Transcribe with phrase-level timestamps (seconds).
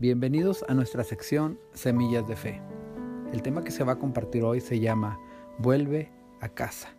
[0.00, 2.62] Bienvenidos a nuestra sección Semillas de Fe.
[3.32, 5.18] El tema que se va a compartir hoy se llama
[5.58, 6.90] Vuelve a casa.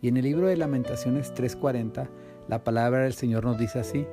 [0.00, 2.08] Y en el libro de Lamentaciones 3:40,
[2.46, 4.06] la palabra del Señor nos dice así,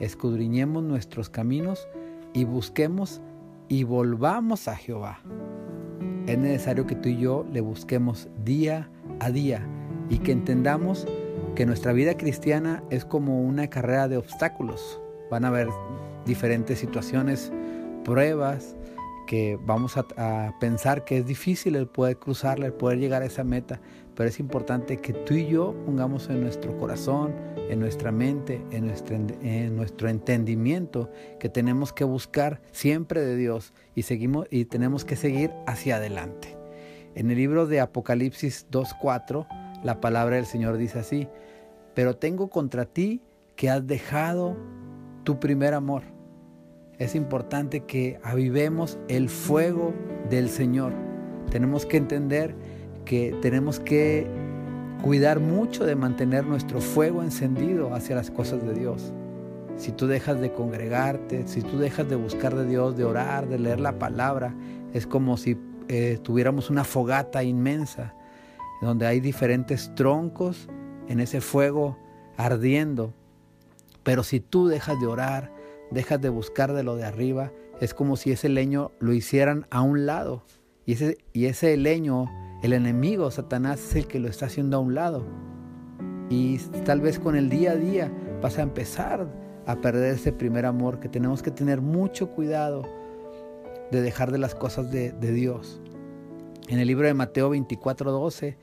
[0.00, 1.86] escudriñemos nuestros caminos
[2.32, 3.20] y busquemos
[3.68, 5.20] y volvamos a Jehová.
[6.26, 8.90] Es necesario que tú y yo le busquemos día
[9.20, 9.64] a día
[10.10, 11.06] y que entendamos
[11.54, 15.00] que nuestra vida cristiana es como una carrera de obstáculos.
[15.30, 15.68] Van a haber
[16.26, 17.52] diferentes situaciones,
[18.06, 18.76] pruebas,
[19.26, 23.42] que vamos a, pensar que es difícil el poder cruzarla, el poder llegar a esa
[23.42, 23.80] meta,
[24.14, 27.34] pero es importante que tú y yo pongamos en nuestro corazón,
[27.68, 33.74] en nuestra mente, en nuestro, en nuestro entendimiento que tenemos que buscar siempre de Dios
[33.96, 36.56] y, seguimos, y tenemos que seguir hacia adelante.
[37.16, 39.48] En el libro de Apocalipsis 2.4,
[39.82, 41.26] la palabra del Señor dice así,
[41.94, 43.20] pero tengo contra ti
[43.56, 44.56] que has dejado
[45.24, 46.15] tu primer amor
[46.98, 49.92] es importante que avivemos el fuego
[50.30, 50.92] del Señor.
[51.50, 52.54] Tenemos que entender
[53.04, 54.26] que tenemos que
[55.02, 59.12] cuidar mucho de mantener nuestro fuego encendido hacia las cosas de Dios.
[59.76, 63.58] Si tú dejas de congregarte, si tú dejas de buscar de Dios, de orar, de
[63.58, 64.54] leer la palabra,
[64.94, 68.14] es como si eh, tuviéramos una fogata inmensa,
[68.80, 70.68] donde hay diferentes troncos
[71.08, 71.98] en ese fuego
[72.38, 73.12] ardiendo.
[74.02, 75.55] Pero si tú dejas de orar,
[75.90, 79.82] dejas de buscar de lo de arriba, es como si ese leño lo hicieran a
[79.82, 80.44] un lado.
[80.84, 82.26] Y ese, y ese leño,
[82.62, 85.26] el enemigo, Satanás, es el que lo está haciendo a un lado.
[86.30, 89.28] Y tal vez con el día a día vas a empezar
[89.66, 92.82] a perder ese primer amor, que tenemos que tener mucho cuidado
[93.90, 95.80] de dejar de las cosas de, de Dios.
[96.68, 98.58] En el libro de Mateo 24, 12,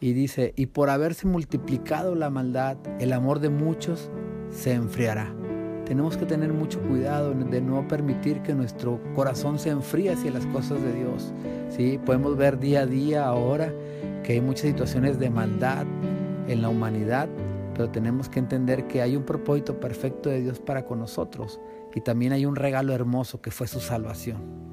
[0.00, 4.10] y dice, y por haberse multiplicado la maldad, el amor de muchos
[4.50, 5.34] se enfriará
[5.86, 10.44] tenemos que tener mucho cuidado de no permitir que nuestro corazón se enfríe hacia las
[10.46, 11.32] cosas de Dios.
[11.70, 11.98] ¿sí?
[12.04, 13.72] Podemos ver día a día ahora
[14.24, 15.86] que hay muchas situaciones de maldad
[16.48, 17.28] en la humanidad,
[17.72, 21.60] pero tenemos que entender que hay un propósito perfecto de Dios para con nosotros
[21.94, 24.66] y también hay un regalo hermoso que fue su salvación.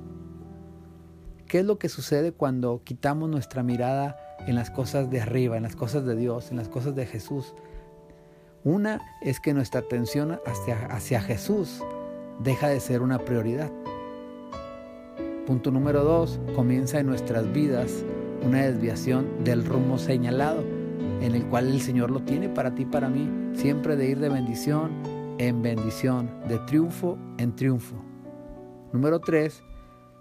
[1.48, 5.64] ¿Qué es lo que sucede cuando quitamos nuestra mirada en las cosas de arriba, en
[5.64, 7.54] las cosas de Dios, en las cosas de Jesús?
[8.66, 11.84] Una es que nuestra atención hacia, Jesús
[12.40, 13.70] deja de ser una prioridad.
[15.46, 18.06] Punto número dos, comienza en nuestras vidas
[18.42, 20.64] una desviación del rumbo señalado,
[21.20, 24.20] en el cual el Señor lo tiene para ti y para mí, siempre de ir
[24.20, 24.92] de bendición
[25.40, 27.96] en bendición, de triunfo en triunfo.
[28.94, 29.62] Número tres,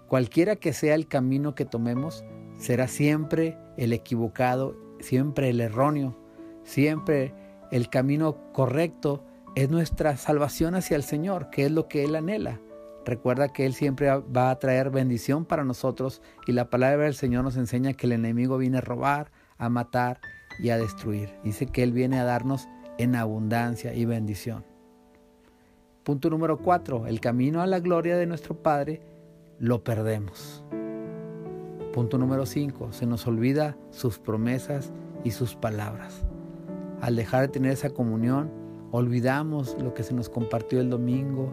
[0.07, 2.25] cualquiera que sea el camino que tomemos,
[2.57, 6.17] será siempre el equivocado, siempre el erróneo,
[6.63, 7.33] siempre
[7.73, 9.23] el camino correcto
[9.55, 12.61] es nuestra salvación hacia el Señor, que es lo que Él anhela.
[13.03, 17.43] Recuerda que Él siempre va a traer bendición para nosotros y la palabra del Señor
[17.43, 20.21] nos enseña que el enemigo viene a robar, a matar
[20.59, 21.33] y a destruir.
[21.43, 22.67] Dice que Él viene a darnos
[22.99, 24.63] en abundancia y bendición.
[26.03, 29.01] Punto número cuatro, el camino a la gloria de nuestro Padre
[29.57, 30.63] lo perdemos.
[31.91, 36.23] Punto número cinco, se nos olvida sus promesas y sus palabras
[37.03, 38.49] al dejar de tener esa comunión,
[38.91, 41.51] olvidamos lo que se nos compartió el domingo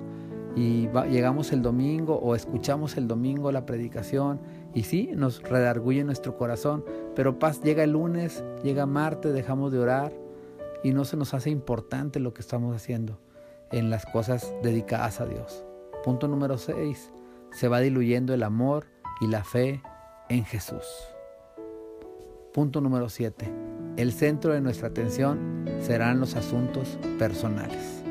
[0.55, 4.41] y llegamos el domingo o escuchamos el domingo la predicación
[4.75, 6.85] y sí, nos redarguye nuestro corazón,
[7.17, 10.13] pero paz llega el lunes, llega martes, dejamos de orar
[10.85, 13.19] y no se nos hace importante lo que estamos haciendo
[13.73, 15.65] en las cosas dedicadas a Dios.
[16.05, 17.13] Punto número 6.
[17.51, 18.87] Se va diluyendo el amor
[19.21, 19.83] y la fe
[20.29, 20.87] en Jesús.
[22.53, 23.70] Punto número 7
[24.01, 28.03] el centro de nuestra atención serán los asuntos personales.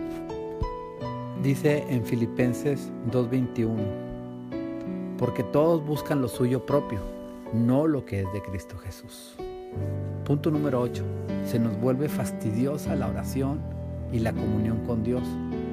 [1.41, 6.99] Dice en Filipenses 2.21, porque todos buscan lo suyo propio,
[7.53, 9.35] no lo que es de Cristo Jesús.
[10.25, 11.03] Punto número 8.
[11.45, 13.59] Se nos vuelve fastidiosa la oración
[14.11, 15.23] y la comunión con Dios.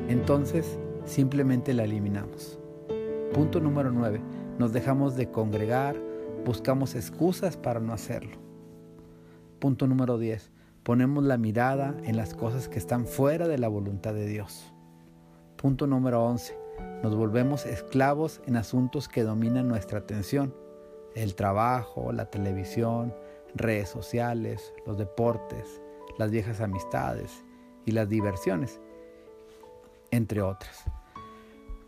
[0.08, 2.58] Entonces simplemente la eliminamos.
[3.34, 4.22] Punto número 9.
[4.58, 5.94] Nos dejamos de congregar,
[6.46, 8.45] buscamos excusas para no hacerlo.
[9.58, 10.50] Punto número 10.
[10.82, 14.72] Ponemos la mirada en las cosas que están fuera de la voluntad de Dios.
[15.56, 16.56] Punto número 11.
[17.02, 20.54] Nos volvemos esclavos en asuntos que dominan nuestra atención.
[21.14, 23.14] El trabajo, la televisión,
[23.54, 25.80] redes sociales, los deportes,
[26.18, 27.42] las viejas amistades
[27.86, 28.78] y las diversiones,
[30.10, 30.84] entre otras.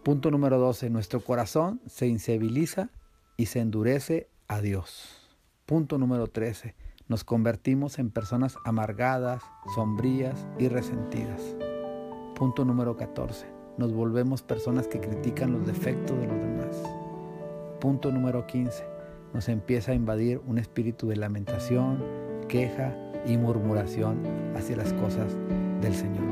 [0.02, 0.88] Punto número 12.
[0.88, 2.88] Nuestro corazón se insensibiliza
[3.36, 5.28] y se endurece a Dios.
[5.66, 9.42] Punto número 13 nos convertimos en personas amargadas,
[9.74, 11.56] sombrías y resentidas.
[12.34, 13.46] Punto número 14.
[13.78, 16.76] Nos volvemos personas que critican los defectos de los demás.
[17.80, 18.84] punto número 15,
[19.32, 22.02] nos empieza a invadir un espíritu de lamentación,
[22.48, 22.94] queja
[23.24, 24.20] y murmuración
[24.56, 25.36] hacia las cosas
[25.80, 26.24] del Señor.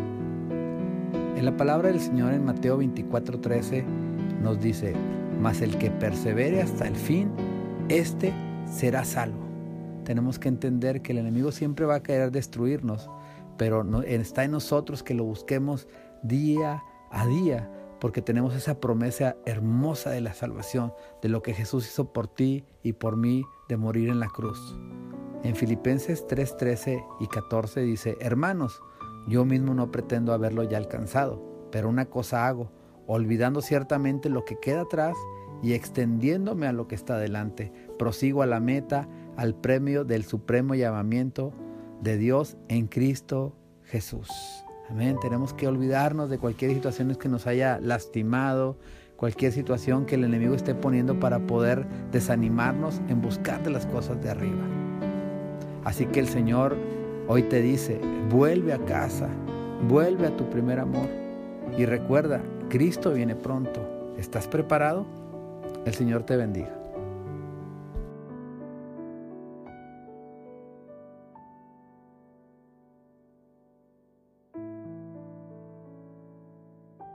[1.37, 3.84] En la palabra del Señor en Mateo 24:13
[4.43, 4.94] nos dice,
[5.40, 7.31] mas el que persevere hasta el fin,
[7.88, 8.32] éste
[8.67, 9.45] será salvo.
[10.06, 13.11] Tenemos que entender que el enemigo siempre va a querer destruirnos,
[13.58, 15.88] pero está en nosotros que lo busquemos
[16.23, 17.69] día a día,
[18.00, 20.93] porque tenemos esa promesa hermosa de la salvación,
[21.23, 24.79] de lo que Jesús hizo por ti y por mí, de morir en la cruz.
[25.43, 28.81] En Filipenses 3, 13 y 14 dice, hermanos,
[29.26, 31.43] yo mismo no pretendo haberlo ya alcanzado,
[31.73, 32.70] pero una cosa hago,
[33.09, 35.17] olvidando ciertamente lo que queda atrás
[35.62, 40.75] y extendiéndome a lo que está delante, prosigo a la meta, al premio del supremo
[40.75, 41.53] llamamiento
[42.00, 43.55] de Dios en Cristo
[43.85, 44.29] Jesús.
[44.88, 45.17] Amén.
[45.21, 48.77] Tenemos que olvidarnos de cualquier situación que nos haya lastimado,
[49.17, 54.23] cualquier situación que el enemigo esté poniendo para poder desanimarnos en buscar de las cosas
[54.23, 54.65] de arriba.
[55.85, 56.77] Así que el Señor
[57.29, 58.00] hoy te dice,
[58.31, 59.29] vuelve a casa,
[59.88, 61.09] vuelve a tu primer amor
[61.77, 64.15] y recuerda, Cristo viene pronto.
[64.19, 65.06] ¿Estás preparado?
[65.85, 66.86] El Señor te bendiga.